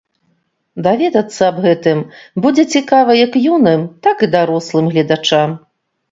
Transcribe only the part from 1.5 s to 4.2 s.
гэтым будзе цікава як юным, так